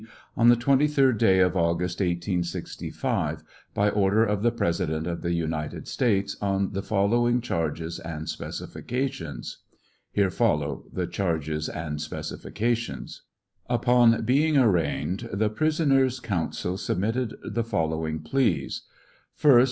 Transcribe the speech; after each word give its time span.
on 0.35 0.49
the 0.49 0.55
23d 0.55 1.15
day 1.15 1.37
of 1.37 1.55
August, 1.55 1.99
1865, 1.99 3.43
by 3.75 3.87
order 3.87 4.25
of 4.25 4.41
the 4.41 4.49
President 4.51 5.05
of 5.05 5.21
the 5.21 5.33
United 5.33 5.87
States, 5.87 6.35
on 6.41 6.73
the 6.73 6.81
following 6.81 7.39
charges 7.39 7.99
and 7.99 8.27
specifications. 8.27 9.59
[Here 10.11 10.31
follow 10.31 10.85
the 10.91 11.05
charges 11.05 11.69
and 11.69 12.01
specifications.] 12.01 13.21
Upon 13.69 14.23
being 14.25 14.57
arraigned, 14.57 15.29
the 15.31 15.51
prisoner's 15.51 16.19
counsel 16.19 16.77
submitted 16.77 17.35
the 17.43 17.63
following 17.63 18.21
pleas: 18.21 18.81
1st. 19.39 19.59